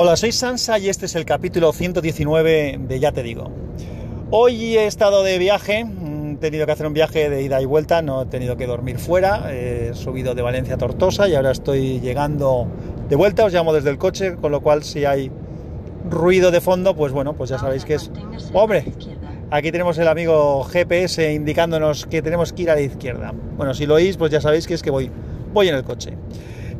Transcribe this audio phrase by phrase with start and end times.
[0.00, 3.50] Hola, soy Sansa y este es el capítulo 119 de Ya te digo.
[4.30, 7.64] Hoy he estado de viaje, mm, he tenido que hacer un viaje de ida y
[7.64, 11.50] vuelta, no he tenido que dormir fuera, he subido de Valencia a Tortosa y ahora
[11.50, 12.68] estoy llegando
[13.08, 15.32] de vuelta, os llamo desde el coche, con lo cual si hay
[16.08, 18.08] ruido de fondo, pues bueno, pues ya sabéis que es...
[18.52, 18.84] ¡Hombre!
[19.50, 23.34] Aquí tenemos el amigo GPS indicándonos que tenemos que ir a la izquierda.
[23.56, 25.10] Bueno, si lo oís, pues ya sabéis que es que voy,
[25.52, 26.12] voy en el coche.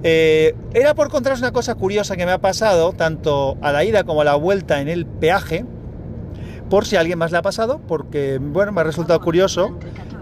[0.02, 4.04] Eh, era por contaros una cosa curiosa que me ha pasado, tanto a la ida
[4.04, 5.64] como a la vuelta en el peaje,
[6.70, 9.76] por si a alguien más le ha pasado, porque bueno, me ha resultado curioso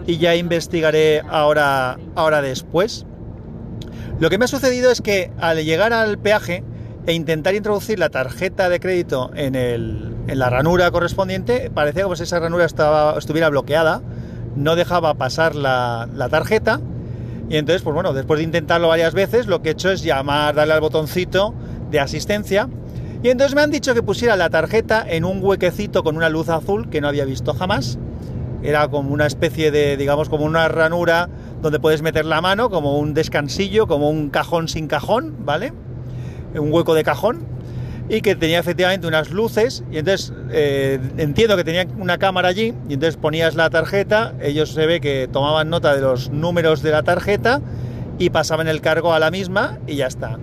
[0.07, 3.05] y ya investigaré ahora, ahora después.
[4.19, 6.63] Lo que me ha sucedido es que al llegar al peaje
[7.05, 12.15] e intentar introducir la tarjeta de crédito en, el, en la ranura correspondiente, parecía como
[12.15, 14.01] si esa ranura estuviera bloqueada,
[14.55, 16.81] no dejaba pasar la, la tarjeta
[17.49, 20.55] y entonces, pues bueno, después de intentarlo varias veces, lo que he hecho es llamar,
[20.55, 21.53] darle al botoncito
[21.89, 22.67] de asistencia.
[23.23, 26.49] Y entonces me han dicho que pusiera la tarjeta en un huequecito con una luz
[26.49, 27.97] azul que no había visto jamás.
[28.63, 31.29] Era como una especie de, digamos, como una ranura
[31.61, 35.73] donde puedes meter la mano, como un descansillo, como un cajón sin cajón, ¿vale?
[36.53, 37.56] Un hueco de cajón
[38.09, 42.73] y que tenía efectivamente unas luces y entonces eh, entiendo que tenía una cámara allí
[42.87, 46.91] y entonces ponías la tarjeta, ellos se ve que tomaban nota de los números de
[46.91, 47.61] la tarjeta
[48.17, 50.37] y pasaban el cargo a la misma y ya está.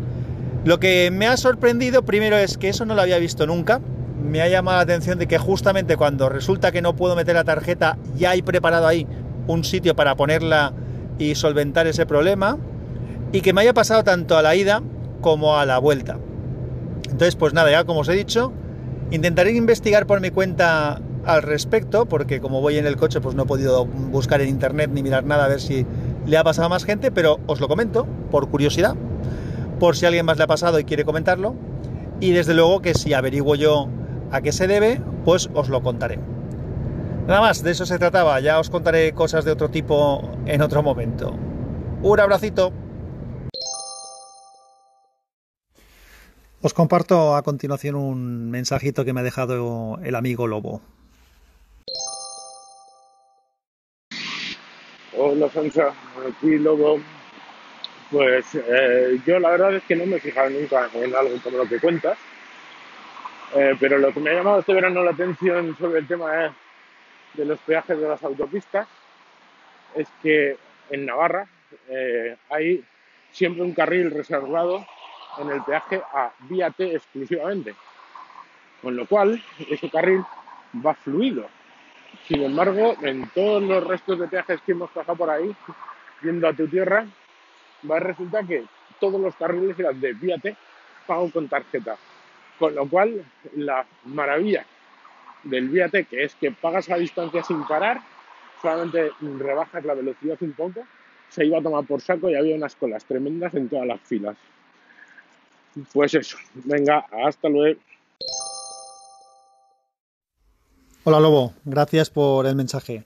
[0.64, 3.80] Lo que me ha sorprendido primero es que eso no lo había visto nunca.
[4.22, 7.44] Me ha llamado la atención de que justamente cuando resulta que no puedo meter la
[7.44, 9.06] tarjeta ya hay preparado ahí
[9.46, 10.72] un sitio para ponerla
[11.18, 12.58] y solventar ese problema
[13.32, 14.82] y que me haya pasado tanto a la ida
[15.20, 16.18] como a la vuelta.
[17.14, 18.52] Entonces, pues nada, ya como os he dicho,
[19.12, 23.44] intentaré investigar por mi cuenta al respecto, porque como voy en el coche, pues no
[23.44, 25.86] he podido buscar en internet ni mirar nada a ver si
[26.26, 28.96] le ha pasado a más gente, pero os lo comento por curiosidad,
[29.78, 31.54] por si alguien más le ha pasado y quiere comentarlo,
[32.18, 33.86] y desde luego que si averiguo yo
[34.32, 36.18] a qué se debe, pues os lo contaré.
[37.28, 40.82] Nada más, de eso se trataba, ya os contaré cosas de otro tipo en otro
[40.82, 41.32] momento.
[42.02, 42.72] Un abracito.
[46.64, 50.80] Os comparto a continuación un mensajito que me ha dejado el amigo Lobo.
[55.14, 55.92] Hola Sansa,
[56.26, 57.02] aquí Lobo.
[58.10, 61.58] Pues eh, yo la verdad es que no me he fijado nunca en algo como
[61.58, 62.16] lo que cuentas,
[63.54, 66.56] eh, pero lo que me ha llamado este verano la atención sobre el tema
[67.34, 68.88] de los peajes de las autopistas
[69.94, 70.56] es que
[70.88, 71.46] en Navarra
[71.90, 72.82] eh, hay
[73.32, 74.86] siempre un carril reservado
[75.38, 77.74] en el peaje a vía T exclusivamente.
[78.82, 80.24] Con lo cual, ese carril
[80.84, 81.46] va fluido.
[82.26, 85.54] Sin embargo, en todos los restos de peajes que hemos pasado por ahí,
[86.22, 87.06] yendo a tu tierra,
[87.90, 88.64] va a resultar que
[89.00, 90.56] todos los carriles eran de vía T
[91.06, 91.96] pago con tarjeta.
[92.58, 93.24] Con lo cual,
[93.56, 94.64] la maravilla
[95.42, 98.00] del vía T, que es que pagas a distancia sin parar,
[98.62, 100.86] solamente rebajas la velocidad un poco,
[101.28, 104.36] se iba a tomar por saco y había unas colas tremendas en todas las filas.
[105.92, 107.80] Pues eso, venga, hasta luego.
[111.06, 113.04] Hola Lobo, gracias por el mensaje.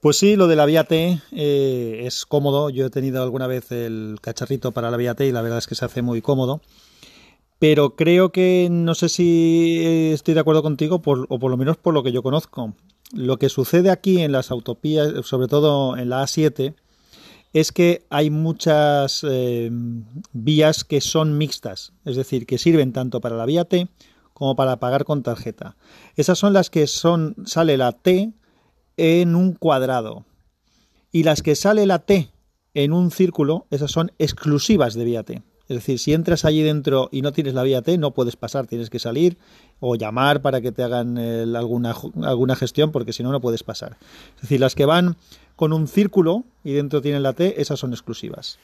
[0.00, 2.70] Pues sí, lo de la vía T eh, es cómodo.
[2.70, 5.66] Yo he tenido alguna vez el cacharrito para la vía T y la verdad es
[5.66, 6.62] que se hace muy cómodo.
[7.58, 11.92] Pero creo que no sé si estoy de acuerdo contigo, o por lo menos por
[11.92, 12.72] lo que yo conozco.
[13.12, 16.74] Lo que sucede aquí en las autopistas, sobre todo en la A7,
[17.52, 19.70] es que hay muchas eh,
[20.32, 23.88] vías que son mixtas, es decir, que sirven tanto para la vía T
[24.32, 25.76] como para pagar con tarjeta.
[26.16, 28.32] Esas son las que son sale la T
[28.96, 30.24] en un cuadrado
[31.12, 32.30] y las que sale la T
[32.74, 35.42] en un círculo, esas son exclusivas de vía T.
[35.70, 38.66] Es decir, si entras allí dentro y no tienes la vía T, no puedes pasar,
[38.66, 39.38] tienes que salir
[39.78, 41.16] o llamar para que te hagan
[41.54, 41.94] alguna,
[42.24, 43.96] alguna gestión, porque si no, no puedes pasar.
[44.34, 45.16] Es decir, las que van
[45.54, 48.58] con un círculo y dentro tienen la T, esas son exclusivas.